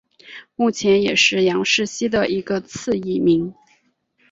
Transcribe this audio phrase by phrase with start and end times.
[0.55, 3.53] 目前也是杨氏蜥的一个次异名。